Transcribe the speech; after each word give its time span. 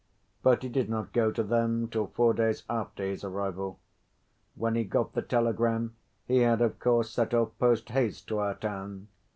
But 0.41 0.63
he 0.63 0.69
did 0.69 0.89
not 0.89 1.13
go 1.13 1.29
to 1.31 1.43
them 1.43 1.87
till 1.87 2.07
four 2.07 2.33
days 2.33 2.63
after 2.67 3.03
his 3.05 3.23
arrival. 3.23 3.79
When 4.55 4.73
he 4.73 4.83
got 4.83 5.13
the 5.13 5.21
telegram, 5.21 5.95
he 6.25 6.39
had, 6.39 6.59
of 6.59 6.79
course, 6.79 7.11
set 7.11 7.35
off 7.35 7.51
post‐haste 7.59 8.25
to 8.25 8.39
our 8.39 8.55
town. 8.55 9.09